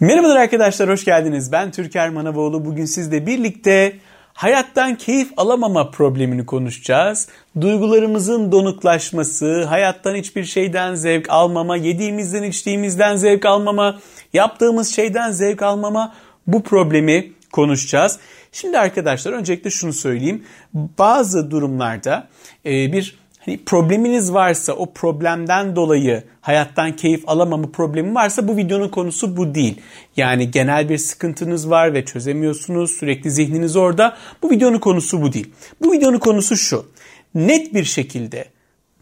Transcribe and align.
Merhabalar 0.00 0.36
arkadaşlar, 0.36 0.88
hoş 0.88 1.04
geldiniz. 1.04 1.52
Ben 1.52 1.70
Türker 1.70 2.10
Manavoğlu. 2.10 2.64
Bugün 2.64 2.84
sizle 2.84 3.26
birlikte 3.26 3.96
hayattan 4.32 4.94
keyif 4.94 5.32
alamama 5.36 5.90
problemini 5.90 6.46
konuşacağız. 6.46 7.28
Duygularımızın 7.60 8.52
donuklaşması, 8.52 9.64
hayattan 9.64 10.14
hiçbir 10.14 10.44
şeyden 10.44 10.94
zevk 10.94 11.30
almama, 11.30 11.76
yediğimizden 11.76 12.42
içtiğimizden 12.42 13.16
zevk 13.16 13.46
almama, 13.46 13.98
yaptığımız 14.32 14.94
şeyden 14.94 15.30
zevk 15.30 15.62
almama 15.62 16.14
bu 16.46 16.62
problemi 16.62 17.32
konuşacağız. 17.52 18.18
Şimdi 18.52 18.78
arkadaşlar 18.78 19.32
öncelikle 19.32 19.70
şunu 19.70 19.92
söyleyeyim. 19.92 20.44
Bazı 20.74 21.50
durumlarda 21.50 22.28
e, 22.66 22.92
bir 22.92 23.18
hani 23.46 23.64
probleminiz 23.64 24.32
varsa 24.32 24.72
o 24.72 24.92
problemden 24.92 25.76
dolayı 25.76 26.22
hayattan 26.40 26.96
keyif 26.96 27.28
alamama 27.28 27.70
problemi 27.70 28.14
varsa 28.14 28.48
bu 28.48 28.56
videonun 28.56 28.88
konusu 28.88 29.36
bu 29.36 29.54
değil. 29.54 29.80
Yani 30.16 30.50
genel 30.50 30.88
bir 30.88 30.98
sıkıntınız 30.98 31.70
var 31.70 31.94
ve 31.94 32.04
çözemiyorsunuz 32.04 32.90
sürekli 32.90 33.30
zihniniz 33.30 33.76
orada. 33.76 34.16
Bu 34.42 34.50
videonun 34.50 34.78
konusu 34.78 35.22
bu 35.22 35.32
değil. 35.32 35.52
Bu 35.82 35.92
videonun 35.92 36.18
konusu 36.18 36.56
şu. 36.56 36.86
Net 37.34 37.74
bir 37.74 37.84
şekilde 37.84 38.44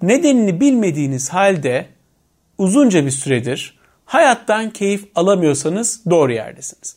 nedenini 0.03 0.61
bilmediğiniz 0.61 1.29
halde 1.29 1.87
uzunca 2.59 3.07
bir 3.07 3.11
süredir 3.11 3.79
hayattan 4.05 4.71
keyif 4.71 5.05
alamıyorsanız 5.15 6.01
doğru 6.11 6.33
yerdesiniz. 6.33 6.97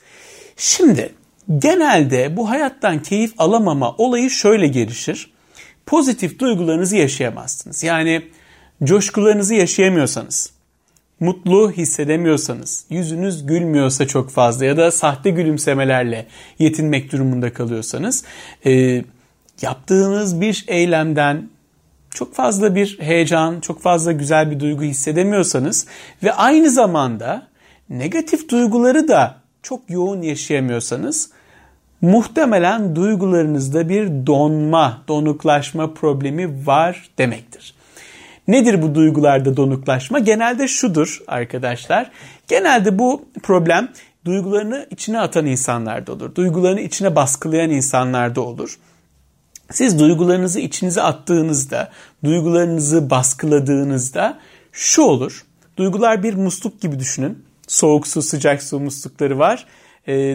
Şimdi 0.57 1.13
genelde 1.59 2.37
bu 2.37 2.49
hayattan 2.49 3.01
keyif 3.01 3.33
alamama 3.37 3.95
olayı 3.97 4.29
şöyle 4.29 4.67
gelişir 4.67 5.36
pozitif 5.87 6.39
duygularınızı 6.39 6.95
yaşayamazsınız. 6.95 7.83
Yani 7.83 8.21
coşkularınızı 8.83 9.53
yaşayamıyorsanız, 9.53 10.51
mutlu 11.19 11.71
hissedemiyorsanız, 11.71 12.85
yüzünüz 12.89 13.45
gülmüyorsa 13.45 14.07
çok 14.07 14.29
fazla 14.29 14.65
ya 14.65 14.77
da 14.77 14.91
sahte 14.91 15.29
gülümsemelerle 15.29 16.27
yetinmek 16.59 17.11
durumunda 17.11 17.53
kalıyorsanız, 17.53 18.23
e, 18.65 19.03
yaptığınız 19.61 20.41
bir 20.41 20.65
eylemden 20.67 21.49
çok 22.09 22.35
fazla 22.35 22.75
bir 22.75 22.97
heyecan, 22.99 23.59
çok 23.59 23.81
fazla 23.81 24.11
güzel 24.11 24.51
bir 24.51 24.59
duygu 24.59 24.83
hissedemiyorsanız 24.83 25.85
ve 26.23 26.33
aynı 26.33 26.69
zamanda 26.69 27.47
negatif 27.89 28.49
duyguları 28.49 29.07
da 29.07 29.35
çok 29.63 29.89
yoğun 29.89 30.21
yaşayamıyorsanız 30.21 31.29
muhtemelen 32.01 32.95
duygularınızda 32.95 33.89
bir 33.89 34.27
donma, 34.27 35.03
donuklaşma 35.07 35.93
problemi 35.93 36.67
var 36.67 37.09
demektir. 37.17 37.73
Nedir 38.47 38.81
bu 38.81 38.95
duygularda 38.95 39.57
donuklaşma? 39.57 40.19
Genelde 40.19 40.67
şudur 40.67 41.21
arkadaşlar. 41.27 42.11
Genelde 42.47 42.99
bu 42.99 43.25
problem 43.43 43.89
duygularını 44.25 44.87
içine 44.91 45.19
atan 45.19 45.45
insanlarda 45.45 46.13
olur. 46.13 46.35
Duygularını 46.35 46.81
içine 46.81 47.15
baskılayan 47.15 47.69
insanlarda 47.69 48.41
olur. 48.41 48.79
Siz 49.71 49.99
duygularınızı 49.99 50.59
içinize 50.59 51.01
attığınızda, 51.01 51.91
duygularınızı 52.23 53.09
baskıladığınızda 53.09 54.39
şu 54.71 55.01
olur. 55.01 55.45
Duygular 55.77 56.23
bir 56.23 56.33
musluk 56.33 56.81
gibi 56.81 56.99
düşünün. 56.99 57.43
Soğuk 57.67 58.07
su, 58.07 58.21
sıcak 58.21 58.63
su 58.63 58.79
muslukları 58.79 59.39
var 59.39 59.65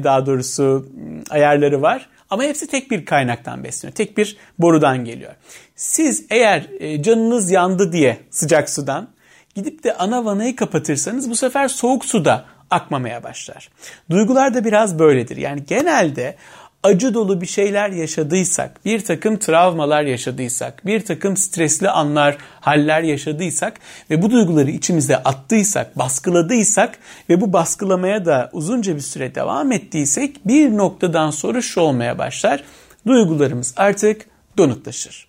daha 0.05 0.27
doğrusu 0.27 0.87
ayarları 1.31 1.83
var. 1.83 2.09
Ama 2.31 2.43
hepsi 2.43 2.67
tek 2.67 2.91
bir 2.91 3.05
kaynaktan 3.05 3.65
besleniyor. 3.65 3.95
Tek 3.95 4.19
bir 4.19 4.37
borudan 4.59 5.05
geliyor. 5.05 5.33
Siz 5.77 6.27
eğer 6.31 6.67
e, 6.81 7.03
canınız 7.03 7.51
yandı 7.51 7.93
diye 7.93 8.19
sıcak 8.31 8.71
sudan 8.71 9.09
gidip 9.55 9.85
de 9.85 9.95
ana 9.95 10.25
vanayı 10.25 10.57
kapatırsanız 10.57 11.31
bu 11.31 11.37
sefer 11.37 11.69
soğuk 11.69 12.05
suda 12.05 12.45
akmamaya 12.71 13.23
başlar. 13.23 13.69
Duygular 14.11 14.55
da 14.55 14.65
biraz 14.65 14.99
böyledir. 14.99 15.37
Yani 15.37 15.65
genelde 15.65 16.37
acı 16.83 17.15
dolu 17.15 17.41
bir 17.41 17.47
şeyler 17.47 17.91
yaşadıysak, 17.91 18.85
bir 18.85 19.05
takım 19.05 19.37
travmalar 19.37 20.03
yaşadıysak, 20.03 20.87
bir 20.87 21.01
takım 21.01 21.37
stresli 21.37 21.91
anlar, 21.91 22.37
haller 22.61 23.03
yaşadıysak 23.03 23.81
ve 24.11 24.23
bu 24.23 24.31
duyguları 24.31 24.71
içimize 24.71 25.17
attıysak, 25.17 25.99
baskıladıysak 25.99 26.99
ve 27.29 27.41
bu 27.41 27.53
baskılamaya 27.53 28.27
da 28.27 28.51
uzunca 28.53 28.97
bir 28.97 29.01
süre 29.01 29.35
devam 29.35 29.73
ettiysek 29.73 30.47
bir 30.47 30.77
noktadan 30.77 31.31
sonra 31.31 31.63
şu 31.63 31.81
olmaya 31.81 32.19
başlar. 32.19 32.65
Duygularımız 33.07 33.75
artık 33.77 34.27
donuklaşır. 34.59 35.29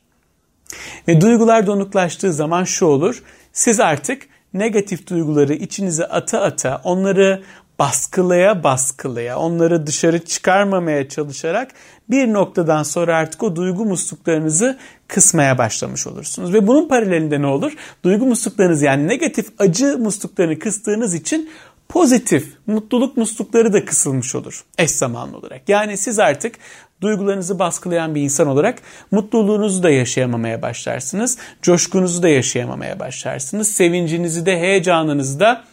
Ve 1.07 1.21
duygular 1.21 1.67
donuklaştığı 1.67 2.33
zaman 2.33 2.63
şu 2.63 2.85
olur. 2.85 3.23
Siz 3.53 3.79
artık 3.79 4.27
negatif 4.53 5.07
duyguları 5.09 5.53
içinize 5.53 6.05
ata 6.05 6.41
ata 6.41 6.81
onları 6.83 7.43
baskılaya 7.79 8.63
baskılaya, 8.63 9.37
onları 9.37 9.87
dışarı 9.87 10.25
çıkarmamaya 10.25 11.09
çalışarak 11.09 11.71
bir 12.09 12.33
noktadan 12.33 12.83
sonra 12.83 13.17
artık 13.17 13.43
o 13.43 13.55
duygu 13.55 13.85
musluklarınızı 13.85 14.77
kısmaya 15.07 15.57
başlamış 15.57 16.07
olursunuz. 16.07 16.53
Ve 16.53 16.67
bunun 16.67 16.87
paralelinde 16.87 17.41
ne 17.41 17.47
olur? 17.47 17.73
Duygu 18.03 18.25
musluklarınız 18.25 18.81
yani 18.81 19.07
negatif 19.07 19.47
acı 19.59 19.97
musluklarını 19.97 20.59
kıstığınız 20.59 21.15
için 21.15 21.49
pozitif 21.89 22.53
mutluluk 22.67 23.17
muslukları 23.17 23.73
da 23.73 23.85
kısılmış 23.85 24.35
olur 24.35 24.63
eş 24.77 24.91
zamanlı 24.91 25.37
olarak. 25.37 25.69
Yani 25.69 25.97
siz 25.97 26.19
artık 26.19 26.55
duygularınızı 27.01 27.59
baskılayan 27.59 28.15
bir 28.15 28.21
insan 28.21 28.47
olarak 28.47 28.79
mutluluğunuzu 29.11 29.83
da 29.83 29.89
yaşayamamaya 29.89 30.61
başlarsınız. 30.61 31.37
Coşkunuzu 31.61 32.23
da 32.23 32.29
yaşayamamaya 32.29 32.99
başlarsınız. 32.99 33.71
Sevincinizi 33.71 34.45
de 34.45 34.59
heyecanınızı 34.59 35.39
da 35.39 35.63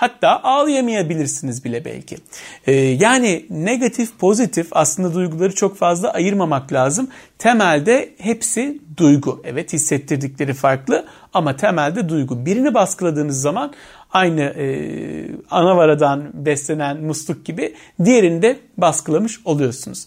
Hatta 0.00 0.40
ağlayamayabilirsiniz 0.42 1.64
bile 1.64 1.84
belki. 1.84 2.16
Ee, 2.66 2.72
yani 2.74 3.46
negatif 3.50 4.18
pozitif 4.18 4.68
aslında 4.70 5.14
duyguları 5.14 5.54
çok 5.54 5.76
fazla 5.76 6.10
ayırmamak 6.10 6.72
lazım. 6.72 7.08
Temelde 7.38 8.14
hepsi 8.18 8.78
duygu. 8.96 9.42
Evet 9.44 9.72
hissettirdikleri 9.72 10.54
farklı 10.54 11.06
ama 11.34 11.56
temelde 11.56 12.08
duygu. 12.08 12.46
Birini 12.46 12.74
baskıladığınız 12.74 13.40
zaman 13.40 13.72
aynı 14.12 14.40
e, 14.40 14.66
anavaradan 15.50 16.30
beslenen 16.34 17.00
musluk 17.00 17.44
gibi 17.44 17.74
diğerini 18.04 18.42
de 18.42 18.58
baskılamış 18.76 19.40
oluyorsunuz. 19.44 20.06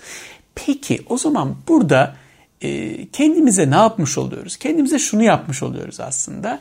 Peki 0.55 1.01
o 1.09 1.17
zaman 1.17 1.55
burada 1.67 2.15
e, 2.61 3.05
kendimize 3.07 3.71
ne 3.71 3.75
yapmış 3.75 4.17
oluyoruz? 4.17 4.57
Kendimize 4.57 4.99
şunu 4.99 5.23
yapmış 5.23 5.63
oluyoruz 5.63 5.99
aslında. 5.99 6.59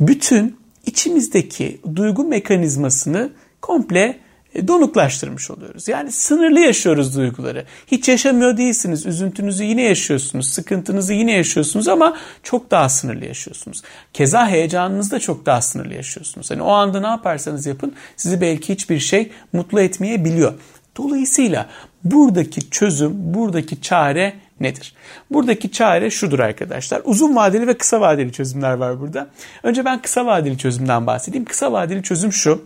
Bütün 0.00 0.63
içimizdeki 0.86 1.80
duygu 1.96 2.24
mekanizmasını 2.24 3.30
komple 3.62 4.18
e, 4.54 4.68
donuklaştırmış 4.68 5.50
oluyoruz. 5.50 5.88
Yani 5.88 6.12
sınırlı 6.12 6.60
yaşıyoruz 6.60 7.16
duyguları. 7.16 7.64
Hiç 7.86 8.08
yaşamıyor 8.08 8.56
değilsiniz. 8.56 9.06
Üzüntünüzü 9.06 9.64
yine 9.64 9.82
yaşıyorsunuz. 9.82 10.48
Sıkıntınızı 10.48 11.14
yine 11.14 11.32
yaşıyorsunuz 11.32 11.88
ama 11.88 12.16
çok 12.42 12.70
daha 12.70 12.88
sınırlı 12.88 13.24
yaşıyorsunuz. 13.24 13.82
Keza 14.12 14.48
heyecanınızı 14.48 15.10
da 15.10 15.20
çok 15.20 15.46
daha 15.46 15.60
sınırlı 15.60 15.94
yaşıyorsunuz. 15.94 16.50
Hani 16.50 16.62
o 16.62 16.70
anda 16.70 17.00
ne 17.00 17.06
yaparsanız 17.06 17.66
yapın 17.66 17.92
sizi 18.16 18.40
belki 18.40 18.72
hiçbir 18.72 18.98
şey 18.98 19.30
mutlu 19.52 19.80
etmeyebiliyor. 19.80 20.54
Dolayısıyla 20.96 21.66
buradaki 22.04 22.70
çözüm, 22.70 23.34
buradaki 23.34 23.80
çare 23.80 24.34
nedir? 24.64 24.94
Buradaki 25.30 25.72
çare 25.72 26.10
şudur 26.10 26.38
arkadaşlar. 26.38 27.02
Uzun 27.04 27.36
vadeli 27.36 27.66
ve 27.66 27.78
kısa 27.78 28.00
vadeli 28.00 28.32
çözümler 28.32 28.72
var 28.72 29.00
burada. 29.00 29.28
Önce 29.62 29.84
ben 29.84 30.02
kısa 30.02 30.26
vadeli 30.26 30.58
çözümden 30.58 31.06
bahsedeyim. 31.06 31.44
Kısa 31.44 31.72
vadeli 31.72 32.02
çözüm 32.02 32.32
şu. 32.32 32.64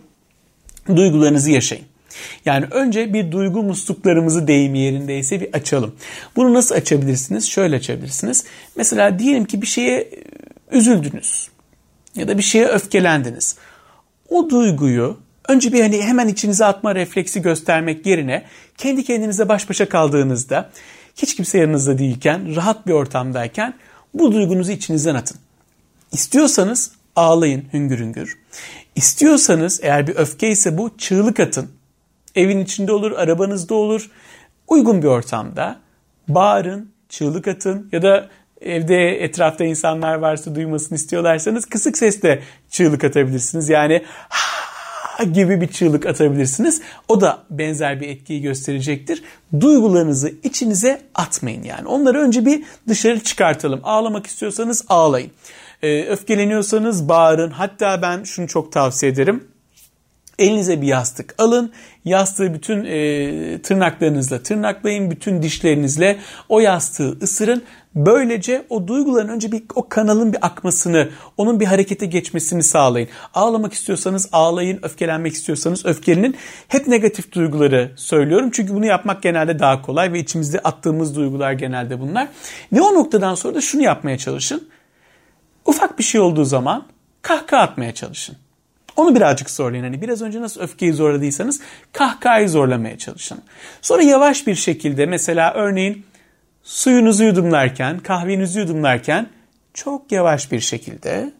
Duygularınızı 0.95 1.51
yaşayın. 1.51 1.85
Yani 2.45 2.65
önce 2.71 3.13
bir 3.13 3.31
duygu 3.31 3.63
musluklarımızı 3.63 4.47
deyim 4.47 4.75
yerindeyse 4.75 5.41
bir 5.41 5.53
açalım. 5.53 5.95
Bunu 6.35 6.53
nasıl 6.53 6.75
açabilirsiniz? 6.75 7.49
Şöyle 7.49 7.75
açabilirsiniz. 7.75 8.45
Mesela 8.75 9.19
diyelim 9.19 9.45
ki 9.45 9.61
bir 9.61 9.67
şeye 9.67 9.99
e, 9.99 10.07
üzüldünüz 10.71 11.49
ya 12.15 12.27
da 12.27 12.37
bir 12.37 12.43
şeye 12.43 12.67
öfkelendiniz. 12.67 13.55
O 14.29 14.49
duyguyu 14.49 15.17
önce 15.47 15.73
bir 15.73 15.81
hani 15.81 16.01
hemen 16.01 16.27
içinize 16.27 16.65
atma 16.65 16.95
refleksi 16.95 17.41
göstermek 17.41 18.05
yerine 18.05 18.45
kendi 18.77 19.03
kendinize 19.03 19.49
baş 19.49 19.69
başa 19.69 19.89
kaldığınızda 19.89 20.69
hiç 21.21 21.35
kimse 21.35 21.57
yanınızda 21.57 21.97
değilken, 21.97 22.55
rahat 22.55 22.87
bir 22.87 22.93
ortamdayken 22.93 23.73
bu 24.13 24.31
duygunuzu 24.31 24.71
içinizden 24.71 25.15
atın. 25.15 25.37
İstiyorsanız 26.11 26.91
ağlayın 27.15 27.65
hüngür 27.73 27.99
hüngür. 27.99 28.37
İstiyorsanız 28.95 29.79
eğer 29.83 30.07
bir 30.07 30.15
öfke 30.15 30.49
ise 30.49 30.77
bu 30.77 30.97
çığlık 30.97 31.39
atın. 31.39 31.69
Evin 32.35 32.59
içinde 32.59 32.91
olur, 32.91 33.11
arabanızda 33.11 33.75
olur. 33.75 34.09
Uygun 34.67 35.01
bir 35.01 35.07
ortamda 35.07 35.79
bağırın, 36.27 36.91
çığlık 37.09 37.47
atın 37.47 37.89
ya 37.91 38.01
da 38.01 38.29
evde 38.61 39.23
etrafta 39.23 39.65
insanlar 39.65 40.15
varsa 40.15 40.55
duymasını 40.55 40.95
istiyorlarsanız 40.95 41.65
kısık 41.65 41.97
sesle 41.97 42.43
çığlık 42.69 43.03
atabilirsiniz. 43.03 43.69
Yani 43.69 44.03
gibi 45.23 45.61
bir 45.61 45.67
çığlık 45.67 46.05
atabilirsiniz. 46.05 46.81
O 47.07 47.21
da 47.21 47.43
benzer 47.49 48.01
bir 48.01 48.07
etkiyi 48.07 48.41
gösterecektir. 48.41 49.23
Duygularınızı 49.59 50.33
içinize 50.43 51.01
atmayın 51.15 51.63
yani. 51.63 51.87
Onları 51.87 52.21
önce 52.21 52.45
bir 52.45 52.63
dışarı 52.87 53.19
çıkartalım. 53.19 53.79
Ağlamak 53.83 54.27
istiyorsanız 54.27 54.85
ağlayın. 54.89 55.31
Ee, 55.81 56.03
öfkeleniyorsanız 56.03 57.09
bağırın. 57.09 57.51
Hatta 57.51 58.01
ben 58.01 58.23
şunu 58.23 58.47
çok 58.47 58.71
tavsiye 58.71 59.11
ederim. 59.11 59.47
Elinize 60.39 60.81
bir 60.81 60.87
yastık 60.87 61.35
alın. 61.37 61.71
Yastığı 62.05 62.53
bütün 62.53 62.85
e, 62.85 63.61
tırnaklarınızla 63.61 64.43
tırnaklayın. 64.43 65.11
Bütün 65.11 65.41
dişlerinizle 65.41 66.19
o 66.49 66.59
yastığı 66.59 67.17
ısırın. 67.21 67.63
Böylece 68.05 68.65
o 68.69 68.87
duyguların 68.87 69.27
önce 69.27 69.51
bir 69.51 69.63
o 69.75 69.89
kanalın 69.89 70.33
bir 70.33 70.45
akmasını, 70.45 71.09
onun 71.37 71.59
bir 71.59 71.65
harekete 71.65 72.05
geçmesini 72.05 72.63
sağlayın. 72.63 73.09
Ağlamak 73.33 73.73
istiyorsanız 73.73 74.29
ağlayın, 74.31 74.79
öfkelenmek 74.83 75.33
istiyorsanız 75.33 75.85
öfkelenin. 75.85 76.35
Hep 76.67 76.87
negatif 76.87 77.31
duyguları 77.31 77.91
söylüyorum. 77.95 78.49
Çünkü 78.53 78.73
bunu 78.73 78.85
yapmak 78.85 79.23
genelde 79.23 79.59
daha 79.59 79.81
kolay 79.81 80.13
ve 80.13 80.19
içimizde 80.19 80.59
attığımız 80.59 81.15
duygular 81.15 81.51
genelde 81.51 81.99
bunlar. 81.99 82.27
Ve 82.73 82.81
o 82.81 82.93
noktadan 82.93 83.35
sonra 83.35 83.55
da 83.55 83.61
şunu 83.61 83.81
yapmaya 83.81 84.17
çalışın. 84.17 84.67
Ufak 85.65 85.99
bir 85.99 86.03
şey 86.03 86.21
olduğu 86.21 86.45
zaman 86.45 86.85
kahkaha 87.21 87.61
atmaya 87.61 87.93
çalışın. 87.93 88.35
Onu 88.95 89.15
birazcık 89.15 89.49
zorlayın. 89.49 89.83
Hani 89.83 90.01
biraz 90.01 90.21
önce 90.21 90.41
nasıl 90.41 90.61
öfkeyi 90.61 90.93
zorladıysanız 90.93 91.61
kahkahayı 91.93 92.49
zorlamaya 92.49 92.97
çalışın. 92.97 93.41
Sonra 93.81 94.01
yavaş 94.01 94.47
bir 94.47 94.55
şekilde 94.55 95.05
mesela 95.05 95.53
örneğin 95.53 96.05
suyunuzu 96.69 97.23
yudumlarken, 97.23 97.99
kahvenizi 97.99 98.59
yudumlarken 98.59 99.29
çok 99.73 100.11
yavaş 100.11 100.51
bir 100.51 100.59
şekilde 100.59 101.33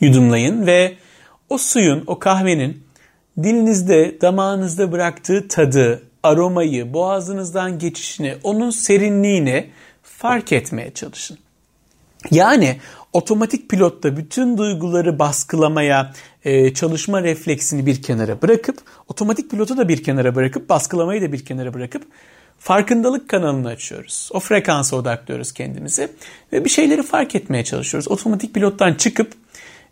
yudumlayın 0.00 0.66
ve 0.66 0.96
o 1.48 1.58
suyun, 1.58 2.04
o 2.06 2.18
kahvenin 2.18 2.84
dilinizde, 3.42 4.20
damağınızda 4.20 4.92
bıraktığı 4.92 5.48
tadı, 5.48 6.02
aromayı, 6.22 6.92
boğazınızdan 6.92 7.78
geçişini, 7.78 8.36
onun 8.42 8.70
serinliğini 8.70 9.70
fark 10.02 10.52
etmeye 10.52 10.94
çalışın. 10.94 11.38
Yani 12.30 12.80
otomatik 13.12 13.68
pilotta 13.68 14.16
bütün 14.16 14.58
duyguları 14.58 15.18
baskılamaya, 15.18 16.12
e, 16.44 16.74
çalışma 16.74 17.22
refleksini 17.22 17.86
bir 17.86 18.02
kenara 18.02 18.42
bırakıp, 18.42 18.78
otomatik 19.08 19.50
pilotu 19.50 19.76
da 19.76 19.88
bir 19.88 20.04
kenara 20.04 20.34
bırakıp, 20.34 20.68
baskılamayı 20.68 21.22
da 21.22 21.32
bir 21.32 21.44
kenara 21.44 21.74
bırakıp 21.74 22.02
farkındalık 22.58 23.28
kanalını 23.28 23.68
açıyoruz. 23.68 24.30
O 24.32 24.40
frekansa 24.40 24.96
odaklıyoruz 24.96 25.52
kendimizi 25.52 26.08
ve 26.52 26.64
bir 26.64 26.70
şeyleri 26.70 27.02
fark 27.02 27.34
etmeye 27.34 27.64
çalışıyoruz. 27.64 28.08
Otomatik 28.08 28.54
pilottan 28.54 28.94
çıkıp 28.94 29.32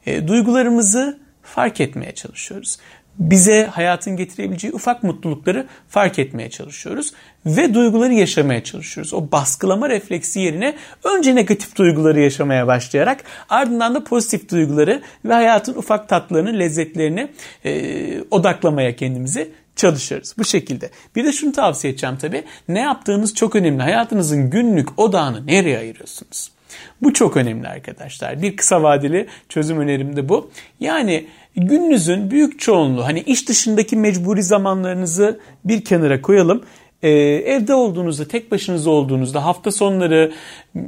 e, 0.07 0.29
duygularımızı 0.29 1.19
fark 1.43 1.81
etmeye 1.81 2.15
çalışıyoruz 2.15 2.79
bize 3.19 3.67
hayatın 3.67 4.17
getirebileceği 4.17 4.73
ufak 4.73 5.03
mutlulukları 5.03 5.67
fark 5.89 6.19
etmeye 6.19 6.51
çalışıyoruz 6.51 7.13
ve 7.47 7.75
duyguları 7.75 8.15
yaşamaya 8.15 8.65
çalışıyoruz. 8.65 9.15
O 9.15 9.33
baskılama 9.33 9.89
refleksi 9.89 10.41
yerine 10.41 10.75
önce 11.05 11.35
negatif 11.35 11.77
duyguları 11.77 12.21
yaşamaya 12.21 12.67
başlayarak 12.67 13.25
ardından 13.49 13.95
da 13.95 14.05
pozitif 14.05 14.51
duyguları 14.51 15.03
ve 15.25 15.35
hayatın 15.35 15.75
ufak 15.75 16.09
tatlarını, 16.09 16.59
lezzetlerini 16.59 17.29
e, 17.65 18.23
odaklamaya 18.31 18.97
kendimizi 18.97 19.51
çalışırız. 19.77 20.35
Bu 20.39 20.45
şekilde. 20.45 20.91
Bir 21.17 21.25
de 21.25 21.33
şunu 21.33 21.53
tavsiye 21.53 21.93
edeceğim 21.93 22.17
tabii. 22.21 22.45
Ne 22.69 22.81
yaptığınız 22.81 23.35
çok 23.35 23.57
önemli. 23.57 23.83
Hayatınızın 23.83 24.51
günlük 24.51 24.99
odağını 24.99 25.47
nereye 25.47 25.79
ayırıyorsunuz? 25.79 26.58
Bu 27.03 27.13
çok 27.13 27.37
önemli 27.37 27.69
arkadaşlar. 27.69 28.43
Bir 28.43 28.57
kısa 28.57 28.83
vadeli 28.83 29.27
çözüm 29.49 29.81
önerim 29.81 30.17
de 30.17 30.29
bu. 30.29 30.51
Yani 30.81 31.27
gününüzün 31.57 32.31
büyük 32.31 32.61
çoğunluğu 32.61 33.05
hani 33.05 33.21
iş 33.21 33.49
dışındaki 33.49 33.97
mecburi 33.97 34.43
zamanlarınızı 34.43 35.41
bir 35.65 35.85
kenara 35.85 36.23
koyalım. 36.23 36.65
Ee, 37.03 37.11
evde 37.11 37.75
olduğunuzda, 37.75 38.29
tek 38.29 38.51
başınıza 38.51 38.91
olduğunuzda 38.91 39.45
hafta 39.45 39.71
sonları 39.71 40.33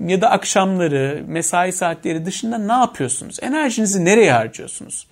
ya 0.06 0.20
da 0.20 0.30
akşamları, 0.30 1.24
mesai 1.26 1.72
saatleri 1.72 2.26
dışında 2.26 2.58
ne 2.58 2.72
yapıyorsunuz? 2.72 3.36
Enerjinizi 3.42 4.04
nereye 4.04 4.32
harcıyorsunuz? 4.32 5.06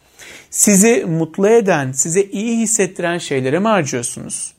Sizi 0.50 1.05
mutlu 1.05 1.49
eden, 1.49 1.93
size 1.93 2.23
iyi 2.23 2.59
hissettiren 2.59 3.19
şeylere 3.19 3.59
mi 3.59 3.69
harcıyorsunuz? 3.69 4.53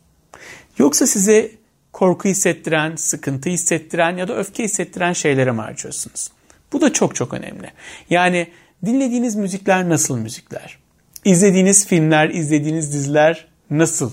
Yoksa 0.78 1.08
size 1.08 1.52
korku 2.00 2.30
hissettiren, 2.30 2.96
sıkıntı 2.96 3.50
hissettiren 3.50 4.18
ya 4.18 4.28
da 4.28 4.38
öfke 4.38 4.64
hissettiren 4.64 5.14
şeylere 5.14 5.52
mi 5.52 5.62
harcıyorsunuz? 5.62 6.32
Bu 6.74 6.82
da 6.82 6.94
çok 6.94 7.16
çok 7.16 7.34
önemli. 7.34 7.72
Yani 8.10 8.48
dinlediğiniz 8.86 9.36
müzikler 9.36 9.90
nasıl 9.90 10.18
müzikler? 10.18 10.78
İzlediğiniz 11.26 11.88
filmler, 11.88 12.30
izlediğiniz 12.30 12.94
diziler 12.94 13.48
nasıl 13.70 14.12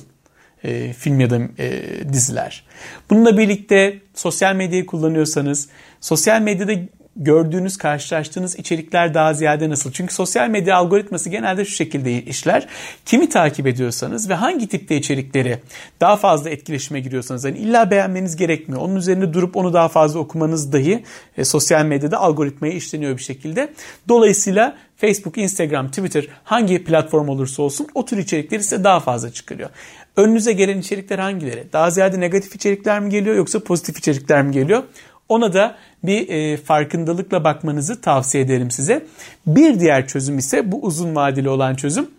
e, 0.64 0.92
film 0.92 1.20
ya 1.20 1.30
da 1.30 1.40
e, 1.58 1.82
diziler? 2.12 2.64
Bununla 3.10 3.38
birlikte 3.38 3.98
sosyal 4.14 4.54
medyayı 4.54 4.86
kullanıyorsanız, 4.86 5.68
sosyal 6.00 6.40
medyada 6.40 6.72
gördüğünüz, 7.16 7.76
karşılaştığınız 7.76 8.58
içerikler 8.58 9.14
daha 9.14 9.34
ziyade 9.34 9.70
nasıl? 9.70 9.92
Çünkü 9.92 10.14
sosyal 10.14 10.48
medya 10.48 10.76
algoritması 10.76 11.30
genelde 11.30 11.64
şu 11.64 11.70
şekilde 11.70 12.22
işler. 12.22 12.66
Kimi 13.04 13.28
takip 13.28 13.66
ediyorsanız 13.66 14.28
ve 14.28 14.34
hangi 14.34 14.68
tipte 14.68 14.96
içerikleri 14.96 15.58
daha 16.00 16.16
fazla 16.16 16.50
etkileşime 16.50 17.00
giriyorsanız 17.00 17.44
hani 17.44 17.58
illa 17.58 17.90
beğenmeniz 17.90 18.36
gerekmiyor. 18.36 18.82
Onun 18.82 18.96
üzerinde 18.96 19.32
durup 19.32 19.56
onu 19.56 19.72
daha 19.72 19.88
fazla 19.88 20.18
okumanız 20.18 20.72
dahi 20.72 21.04
e, 21.36 21.44
sosyal 21.44 21.84
medyada 21.84 22.18
algoritmaya 22.18 22.72
işleniyor 22.72 23.16
bir 23.16 23.22
şekilde. 23.22 23.72
Dolayısıyla 24.08 24.76
Facebook, 24.96 25.38
Instagram, 25.38 25.88
Twitter 25.88 26.28
hangi 26.44 26.84
platform 26.84 27.28
olursa 27.28 27.62
olsun 27.62 27.86
o 27.94 28.04
tür 28.04 28.18
içerikleri 28.18 28.62
size 28.62 28.84
daha 28.84 29.00
fazla 29.00 29.30
çıkarıyor. 29.30 29.70
Önünüze 30.16 30.52
gelen 30.52 30.78
içerikler 30.78 31.18
hangileri? 31.18 31.64
Daha 31.72 31.90
ziyade 31.90 32.20
negatif 32.20 32.54
içerikler 32.54 33.00
mi 33.00 33.10
geliyor 33.10 33.36
yoksa 33.36 33.60
pozitif 33.60 33.98
içerikler 33.98 34.42
mi 34.42 34.52
geliyor? 34.52 34.82
Ona 35.28 35.52
da 35.52 35.76
bir 36.02 36.28
e, 36.28 36.56
farkındalıkla 36.56 37.44
bakmanızı 37.44 38.00
tavsiye 38.00 38.44
ederim 38.44 38.70
size. 38.70 39.06
Bir 39.46 39.80
diğer 39.80 40.06
çözüm 40.06 40.38
ise 40.38 40.72
bu 40.72 40.82
uzun 40.82 41.16
vadeli 41.16 41.48
olan 41.48 41.74
çözüm. 41.74 42.10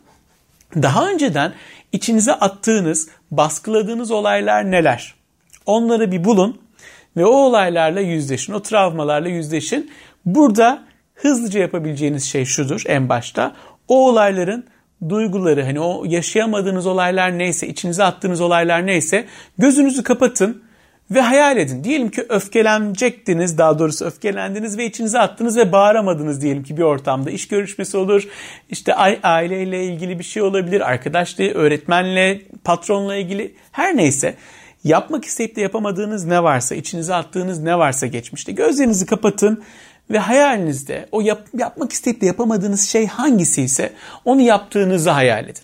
Daha 0.75 1.09
önceden 1.09 1.53
içinize 1.91 2.33
attığınız, 2.33 3.09
baskıladığınız 3.31 4.11
olaylar 4.11 4.71
neler? 4.71 5.15
Onları 5.65 6.11
bir 6.11 6.23
bulun 6.23 6.61
ve 7.17 7.25
o 7.25 7.29
olaylarla 7.29 7.99
yüzleşin, 7.99 8.53
o 8.53 8.61
travmalarla 8.61 9.29
yüzleşin. 9.29 9.91
Burada 10.25 10.83
hızlıca 11.15 11.59
yapabileceğiniz 11.59 12.23
şey 12.23 12.45
şudur 12.45 12.83
en 12.87 13.09
başta. 13.09 13.55
O 13.87 14.09
olayların 14.09 14.65
duyguları 15.09 15.63
hani 15.63 15.79
o 15.79 16.03
yaşayamadığınız 16.05 16.85
olaylar 16.87 17.37
neyse, 17.37 17.67
içinize 17.67 18.03
attığınız 18.03 18.41
olaylar 18.41 18.85
neyse 18.85 19.25
gözünüzü 19.57 20.03
kapatın 20.03 20.63
ve 21.11 21.21
hayal 21.21 21.57
edin. 21.57 21.83
Diyelim 21.83 22.09
ki 22.09 22.25
öfkelenecektiniz, 22.29 23.57
daha 23.57 23.79
doğrusu 23.79 24.05
öfkelendiniz 24.05 24.77
ve 24.77 24.85
içinize 24.85 25.19
attınız 25.19 25.57
ve 25.57 25.71
bağıramadınız 25.71 26.41
diyelim 26.41 26.63
ki 26.63 26.77
bir 26.77 26.81
ortamda. 26.81 27.31
iş 27.31 27.47
görüşmesi 27.47 27.97
olur, 27.97 28.27
işte 28.69 28.95
aileyle 29.23 29.85
ilgili 29.85 30.19
bir 30.19 30.23
şey 30.23 30.43
olabilir, 30.43 30.81
arkadaşla, 30.81 31.43
öğretmenle, 31.43 32.41
patronla 32.63 33.15
ilgili 33.15 33.53
her 33.71 33.97
neyse. 33.97 34.35
Yapmak 34.83 35.25
isteyip 35.25 35.55
de 35.55 35.61
yapamadığınız 35.61 36.25
ne 36.25 36.43
varsa, 36.43 36.75
içinize 36.75 37.15
attığınız 37.15 37.59
ne 37.59 37.77
varsa 37.77 38.07
geçmişte 38.07 38.51
gözlerinizi 38.51 39.05
kapatın 39.05 39.63
ve 40.11 40.19
hayalinizde 40.19 41.05
o 41.11 41.21
yap, 41.21 41.47
yapmak 41.57 41.91
isteyip 41.91 42.21
de 42.21 42.25
yapamadığınız 42.25 42.89
şey 42.89 43.07
hangisi 43.07 43.61
ise 43.61 43.93
onu 44.25 44.41
yaptığınızı 44.41 45.09
hayal 45.09 45.43
edin. 45.43 45.63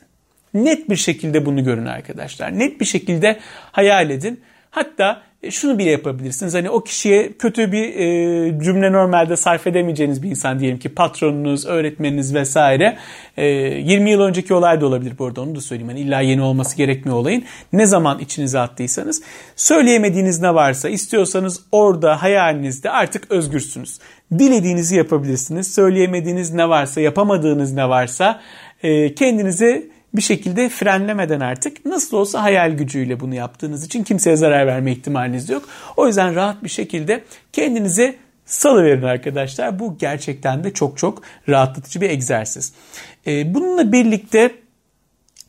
Net 0.54 0.90
bir 0.90 0.96
şekilde 0.96 1.46
bunu 1.46 1.64
görün 1.64 1.86
arkadaşlar. 1.86 2.60
Net 2.60 2.80
bir 2.80 2.86
şekilde 2.86 3.40
hayal 3.72 4.10
edin. 4.10 4.42
Hatta 4.72 5.22
şunu 5.52 5.78
bile 5.78 5.92
yapabilirsiniz. 5.92 6.54
Hani 6.54 6.70
o 6.70 6.84
kişiye 6.84 7.34
kötü 7.34 7.72
bir 7.72 7.96
e, 7.96 8.60
cümle 8.60 8.92
normalde 8.92 9.36
sarf 9.36 9.68
edemeyeceğiniz 9.68 10.24
bir 10.24 10.30
insan 10.30 10.60
diyelim 10.60 10.80
ki 10.80 10.90
patronunuz, 10.90 11.66
öğretmeniniz 11.66 12.36
vesaire. 12.36 12.98
E, 13.38 13.46
20 13.46 14.12
yıl 14.12 14.22
önceki 14.22 14.54
olay 14.54 14.82
da 14.82 14.86
olabilir 14.86 15.14
bu 15.20 15.26
arada 15.26 15.42
onu 15.42 15.56
da 15.56 15.62
söyleyeyim. 15.62 15.90
Hani 15.90 16.00
illa 16.00 16.22
yeni 16.22 16.42
olması 16.42 16.78
gerekmiyor 16.78 17.18
olayın. 17.18 17.44
Ne 17.74 17.86
zaman 17.86 18.20
içinize 18.20 18.60
attıysanız 18.60 19.24
söyleyemediğiniz 19.56 20.42
ne 20.42 20.56
varsa 20.56 20.90
istiyorsanız 20.90 21.60
orada 21.72 22.22
hayalinizde 22.22 22.90
artık 22.90 23.32
özgürsünüz. 23.32 24.00
Dilediğinizi 24.40 24.96
yapabilirsiniz. 24.96 25.74
Söyleyemediğiniz 25.74 26.54
ne 26.54 26.70
varsa, 26.70 27.02
yapamadığınız 27.02 27.74
ne 27.74 27.90
varsa 27.90 28.42
e, 28.84 29.16
kendinize 29.16 29.94
bir 30.14 30.22
şekilde 30.22 30.70
frenlemeden 30.70 31.40
artık 31.40 31.86
nasıl 31.86 32.18
olsa 32.18 32.44
hayal 32.44 32.72
gücüyle 32.72 33.20
bunu 33.20 33.36
yaptığınız 33.36 33.86
için 33.86 34.04
kimseye 34.04 34.36
zarar 34.36 34.68
verme 34.68 34.92
ihtimaliniz 34.92 35.50
yok. 35.50 35.64
O 35.98 36.08
yüzden 36.08 36.36
rahat 36.36 36.64
bir 36.64 36.70
şekilde 36.70 37.24
kendinize 37.54 38.16
salıverin 38.46 39.04
arkadaşlar. 39.04 39.80
Bu 39.80 39.98
gerçekten 39.98 40.64
de 40.64 40.74
çok 40.74 40.98
çok 40.98 41.22
rahatlatıcı 41.50 42.02
bir 42.02 42.10
egzersiz. 42.10 42.74
Ee, 43.28 43.54
bununla 43.54 43.92
birlikte 43.92 44.52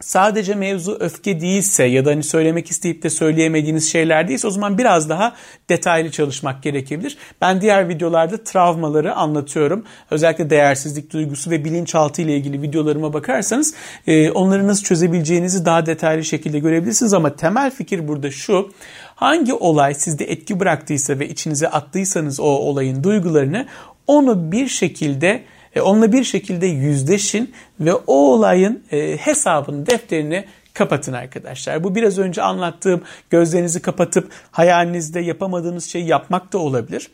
sadece 0.00 0.54
mevzu 0.54 0.96
öfke 1.00 1.40
değilse 1.40 1.84
ya 1.84 2.04
da 2.04 2.10
hani 2.10 2.22
söylemek 2.22 2.70
isteyip 2.70 3.02
de 3.02 3.10
söyleyemediğiniz 3.10 3.92
şeyler 3.92 4.28
değilse 4.28 4.46
o 4.46 4.50
zaman 4.50 4.78
biraz 4.78 5.08
daha 5.08 5.34
detaylı 5.68 6.10
çalışmak 6.10 6.62
gerekebilir. 6.62 7.16
Ben 7.40 7.60
diğer 7.60 7.88
videolarda 7.88 8.44
travmaları 8.44 9.14
anlatıyorum. 9.14 9.84
Özellikle 10.10 10.50
değersizlik 10.50 11.12
duygusu 11.12 11.50
ve 11.50 11.64
bilinçaltı 11.64 12.22
ile 12.22 12.36
ilgili 12.36 12.62
videolarıma 12.62 13.12
bakarsanız 13.12 13.74
e, 14.06 14.30
onları 14.30 14.66
nasıl 14.66 14.84
çözebileceğinizi 14.84 15.64
daha 15.64 15.86
detaylı 15.86 16.24
şekilde 16.24 16.58
görebilirsiniz 16.58 17.12
ama 17.12 17.36
temel 17.36 17.70
fikir 17.70 18.08
burada 18.08 18.30
şu. 18.30 18.72
Hangi 19.14 19.52
olay 19.52 19.94
sizde 19.94 20.24
etki 20.24 20.60
bıraktıysa 20.60 21.18
ve 21.18 21.28
içinize 21.28 21.68
attıysanız 21.68 22.40
o 22.40 22.44
olayın 22.44 23.04
duygularını 23.04 23.66
onu 24.06 24.52
bir 24.52 24.68
şekilde 24.68 25.44
E, 25.74 25.80
onunla 25.80 26.12
bir 26.12 26.24
şekilde 26.24 26.66
yüzleşin 26.66 27.54
ve 27.80 27.94
o 27.94 28.14
olayın 28.14 28.82
e, 28.92 29.16
hesabını, 29.16 29.86
defterini 29.86 30.44
kapatın 30.74 31.12
arkadaşlar. 31.12 31.84
Bu 31.84 31.94
biraz 31.94 32.18
önce 32.18 32.42
anlattığım 32.42 33.02
gözlerinizi 33.30 33.82
kapatıp 33.82 34.30
hayalinizde 34.50 35.20
yapamadığınız 35.20 35.84
şeyi 35.84 36.06
yapmak 36.06 36.52
da 36.52 36.58
olabilir. 36.58 37.10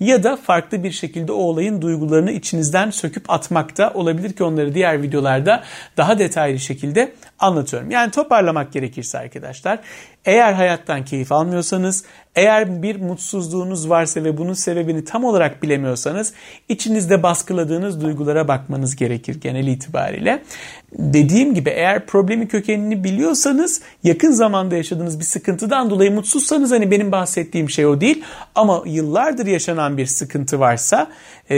Ya 0.00 0.22
da 0.22 0.36
farklı 0.36 0.84
bir 0.84 0.90
şekilde 0.90 1.32
o 1.32 1.36
olayın 1.36 1.82
duygularını 1.82 2.30
içinizden 2.30 2.90
söküp 2.90 3.30
atmak 3.30 3.78
da 3.78 3.92
olabilir 3.94 4.32
ki 4.32 4.44
onları 4.44 4.74
diğer 4.74 5.02
videolarda 5.02 5.62
daha 5.96 6.18
detaylı 6.18 6.58
şekilde 6.58 7.12
anlatıyorum. 7.38 7.90
Yani 7.90 8.10
toparlamak 8.10 8.72
gerekirse 8.72 9.18
arkadaşlar 9.18 9.80
eğer 10.24 10.52
hayattan 10.52 11.04
keyif 11.04 11.32
almıyorsanız, 11.32 12.04
eğer 12.34 12.82
bir 12.82 13.00
mutsuzluğunuz 13.00 13.90
varsa 13.90 14.24
ve 14.24 14.38
bunun 14.38 14.52
sebebini 14.52 15.04
tam 15.04 15.24
olarak 15.24 15.62
bilemiyorsanız 15.62 16.32
içinizde 16.68 17.22
baskıladığınız 17.22 18.00
duygulara 18.00 18.48
bakmanız 18.48 18.96
gerekir 18.96 19.40
genel 19.40 19.66
itibariyle. 19.66 20.42
Dediğim 20.98 21.54
gibi 21.54 21.70
eğer 21.70 22.06
problemin 22.06 22.46
kökenini 22.46 23.04
biliyorsanız 23.04 23.82
yakın 24.04 24.30
zamanda 24.30 24.76
yaşadığınız 24.76 25.20
bir 25.20 25.24
sıkıntıdan 25.24 25.90
dolayı 25.90 26.10
mutsuzsanız 26.10 26.70
hani 26.70 26.90
benim 26.90 27.12
bahsettiğim 27.12 27.70
şey 27.70 27.86
o 27.86 28.00
değil 28.00 28.24
ama 28.54 28.82
yıllardır 28.86 29.46
yaşanan 29.46 29.83
bir 29.96 30.06
sıkıntı 30.06 30.60
varsa 30.60 31.10
ee, 31.50 31.56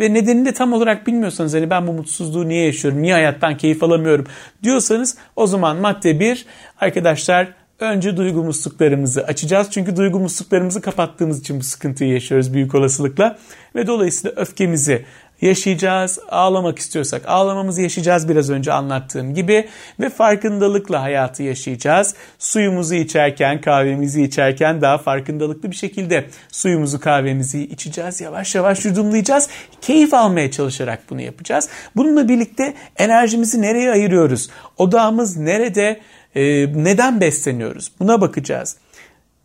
ve 0.00 0.14
nedenini 0.14 0.46
de 0.46 0.52
tam 0.52 0.72
olarak 0.72 1.06
bilmiyorsanız 1.06 1.54
hani 1.54 1.70
ben 1.70 1.86
bu 1.86 1.92
mutsuzluğu 1.92 2.48
niye 2.48 2.66
yaşıyorum, 2.66 3.02
niye 3.02 3.14
hayattan 3.14 3.56
keyif 3.56 3.82
alamıyorum 3.82 4.26
diyorsanız 4.62 5.16
o 5.36 5.46
zaman 5.46 5.76
madde 5.76 6.20
1 6.20 6.46
arkadaşlar 6.80 7.48
önce 7.80 8.16
duygu 8.16 8.44
musluklarımızı 8.44 9.24
açacağız. 9.24 9.68
Çünkü 9.70 9.96
duygu 9.96 10.20
musluklarımızı 10.20 10.80
kapattığımız 10.80 11.40
için 11.40 11.60
bu 11.60 11.64
sıkıntıyı 11.64 12.12
yaşıyoruz 12.12 12.54
büyük 12.54 12.74
olasılıkla. 12.74 13.38
Ve 13.74 13.86
dolayısıyla 13.86 14.36
öfkemizi 14.36 15.04
yaşayacağız. 15.40 16.18
Ağlamak 16.28 16.78
istiyorsak 16.78 17.22
ağlamamızı 17.26 17.82
yaşayacağız 17.82 18.28
biraz 18.28 18.50
önce 18.50 18.72
anlattığım 18.72 19.34
gibi 19.34 19.68
ve 20.00 20.10
farkındalıkla 20.10 21.02
hayatı 21.02 21.42
yaşayacağız. 21.42 22.14
Suyumuzu 22.38 22.94
içerken, 22.94 23.60
kahvemizi 23.60 24.22
içerken 24.22 24.80
daha 24.80 24.98
farkındalıklı 24.98 25.70
bir 25.70 25.76
şekilde 25.76 26.24
suyumuzu, 26.52 27.00
kahvemizi 27.00 27.62
içeceğiz. 27.62 28.20
Yavaş 28.20 28.54
yavaş 28.54 28.84
yudumlayacağız. 28.84 29.48
Keyif 29.80 30.14
almaya 30.14 30.50
çalışarak 30.50 31.00
bunu 31.10 31.20
yapacağız. 31.20 31.68
Bununla 31.96 32.28
birlikte 32.28 32.74
enerjimizi 32.96 33.62
nereye 33.62 33.90
ayırıyoruz? 33.90 34.50
Odağımız 34.78 35.36
nerede? 35.36 36.00
Ee, 36.34 36.42
neden 36.74 37.20
besleniyoruz? 37.20 37.92
Buna 38.00 38.20
bakacağız. 38.20 38.76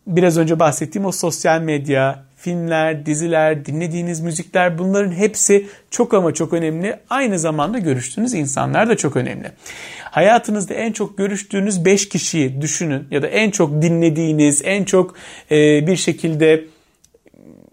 Biraz 0.06 0.38
önce 0.38 0.58
bahsettiğim 0.58 1.06
o 1.06 1.12
sosyal 1.12 1.60
medya, 1.60 2.24
filmler, 2.42 3.06
diziler, 3.06 3.66
dinlediğiniz 3.66 4.20
müzikler 4.20 4.78
bunların 4.78 5.12
hepsi 5.12 5.66
çok 5.90 6.14
ama 6.14 6.34
çok 6.34 6.52
önemli. 6.52 6.96
Aynı 7.10 7.38
zamanda 7.38 7.78
görüştüğünüz 7.78 8.34
insanlar 8.34 8.88
da 8.88 8.96
çok 8.96 9.16
önemli. 9.16 9.50
Hayatınızda 10.04 10.74
en 10.74 10.92
çok 10.92 11.18
görüştüğünüz 11.18 11.84
5 11.84 12.08
kişiyi 12.08 12.62
düşünün 12.62 13.06
ya 13.10 13.22
da 13.22 13.26
en 13.26 13.50
çok 13.50 13.82
dinlediğiniz, 13.82 14.62
en 14.64 14.84
çok 14.84 15.14
e, 15.50 15.86
bir 15.86 15.96
şekilde 15.96 16.64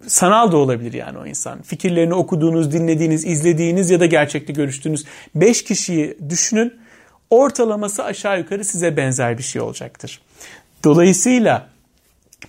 sanal 0.08 0.52
da 0.52 0.58
olabilir 0.58 0.94
yani 0.94 1.18
o 1.18 1.26
insan. 1.26 1.62
Fikirlerini 1.62 2.14
okuduğunuz, 2.14 2.72
dinlediğiniz, 2.72 3.26
izlediğiniz 3.26 3.90
ya 3.90 4.00
da 4.00 4.06
gerçekte 4.06 4.54
görüştüğünüz 4.54 5.06
5 5.36 5.64
kişiyi 5.64 6.18
düşünün. 6.30 6.74
Ortalaması 7.30 8.04
aşağı 8.04 8.40
yukarı 8.40 8.66
size 8.66 8.98
benzer 8.98 9.38
bir 9.38 9.44
şey 9.44 9.62
olacaktır. 9.62 10.22
Dolayısıyla 10.84 11.70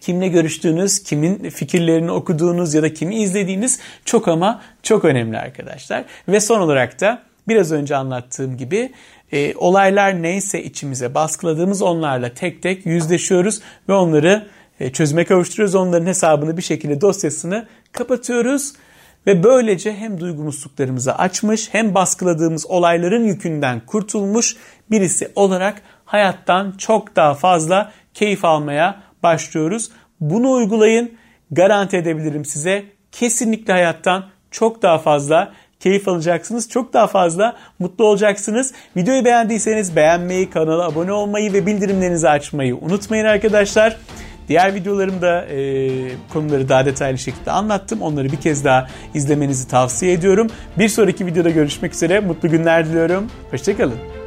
kimle 0.00 0.28
görüştüğünüz, 0.28 1.02
kimin 1.02 1.50
fikirlerini 1.50 2.10
okuduğunuz 2.10 2.74
ya 2.74 2.82
da 2.82 2.94
kimi 2.94 3.22
izlediğiniz 3.22 3.80
çok 4.04 4.28
ama 4.28 4.62
çok 4.82 5.04
önemli 5.04 5.38
arkadaşlar. 5.38 6.04
Ve 6.28 6.40
son 6.40 6.60
olarak 6.60 7.00
da 7.00 7.22
biraz 7.48 7.72
önce 7.72 7.96
anlattığım 7.96 8.56
gibi 8.56 8.92
e, 9.32 9.54
olaylar 9.54 10.22
neyse 10.22 10.62
içimize 10.62 11.14
baskıladığımız 11.14 11.82
onlarla 11.82 12.34
tek 12.34 12.62
tek 12.62 12.86
yüzleşiyoruz 12.86 13.60
ve 13.88 13.92
onları 13.92 14.46
e, 14.80 14.92
çözüme 14.92 15.24
kavuşturuyoruz. 15.24 15.74
Onların 15.74 16.06
hesabını 16.06 16.56
bir 16.56 16.62
şekilde 16.62 17.00
dosyasını 17.00 17.66
kapatıyoruz. 17.92 18.72
Ve 19.26 19.44
böylece 19.44 19.92
hem 19.92 20.20
duygu 20.20 20.42
musluklarımızı 20.42 21.14
açmış 21.14 21.68
hem 21.72 21.94
baskıladığımız 21.94 22.66
olayların 22.66 23.24
yükünden 23.24 23.80
kurtulmuş 23.86 24.56
birisi 24.90 25.32
olarak 25.34 25.82
hayattan 26.04 26.74
çok 26.78 27.16
daha 27.16 27.34
fazla 27.34 27.92
keyif 28.14 28.44
almaya 28.44 29.02
başlıyoruz. 29.22 29.90
Bunu 30.20 30.50
uygulayın. 30.50 31.12
Garanti 31.50 31.96
edebilirim 31.96 32.44
size. 32.44 32.84
Kesinlikle 33.12 33.72
hayattan 33.72 34.24
çok 34.50 34.82
daha 34.82 34.98
fazla 34.98 35.52
keyif 35.80 36.08
alacaksınız. 36.08 36.68
Çok 36.68 36.92
daha 36.92 37.06
fazla 37.06 37.56
mutlu 37.78 38.04
olacaksınız. 38.04 38.72
Videoyu 38.96 39.24
beğendiyseniz 39.24 39.96
beğenmeyi, 39.96 40.50
kanala 40.50 40.84
abone 40.84 41.12
olmayı 41.12 41.52
ve 41.52 41.66
bildirimlerinizi 41.66 42.28
açmayı 42.28 42.76
unutmayın 42.76 43.24
arkadaşlar. 43.24 43.96
Diğer 44.48 44.74
videolarımda 44.74 45.44
e, 45.44 45.58
konuları 46.32 46.68
daha 46.68 46.86
detaylı 46.86 47.18
şekilde 47.18 47.50
anlattım. 47.50 48.02
Onları 48.02 48.32
bir 48.32 48.36
kez 48.36 48.64
daha 48.64 48.86
izlemenizi 49.14 49.68
tavsiye 49.68 50.12
ediyorum. 50.12 50.46
Bir 50.78 50.88
sonraki 50.88 51.26
videoda 51.26 51.50
görüşmek 51.50 51.94
üzere. 51.94 52.20
Mutlu 52.20 52.48
günler 52.48 52.86
diliyorum. 52.86 53.30
Hoşçakalın. 53.50 54.19